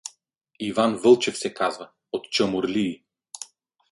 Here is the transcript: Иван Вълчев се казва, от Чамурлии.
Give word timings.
Иван 0.59 0.95
Вълчев 0.97 1.37
се 1.37 1.53
казва, 1.53 1.89
от 2.11 2.31
Чамурлии. 2.31 3.03